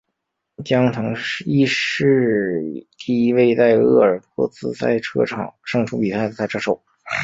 [0.65, 1.15] 江腾
[1.45, 2.59] 一是
[2.97, 6.83] 第一位在鄂尔多斯赛车场胜出比赛的赛车手。